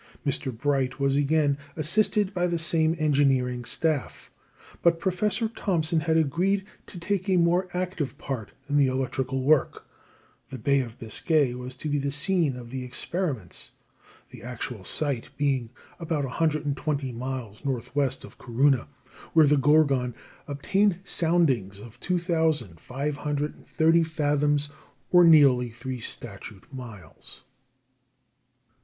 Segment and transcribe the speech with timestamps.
[0.25, 0.51] Mr.
[0.51, 4.31] Bright was again assisted by the same engineering staff,
[4.81, 9.87] but Professor Thomson had agreed to take a more active part in the electrical work.
[10.49, 13.73] The Bay of Biscay was to be the scene of the experiments
[14.31, 15.69] the actual site being
[15.99, 18.87] about 120 miles northwest of Corunna,
[19.33, 20.15] where the Gorgon
[20.47, 24.69] obtained soundings of 2,530 fathoms
[25.11, 27.43] or nearly three statute miles.